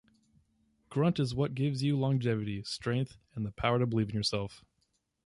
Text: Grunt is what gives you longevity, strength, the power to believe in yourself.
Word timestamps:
Grunt 0.89 1.19
is 1.19 1.35
what 1.35 1.53
gives 1.53 1.83
you 1.83 1.95
longevity, 1.95 2.63
strength, 2.63 3.17
the 3.37 3.51
power 3.51 3.77
to 3.77 3.85
believe 3.85 4.09
in 4.09 4.15
yourself. 4.15 4.65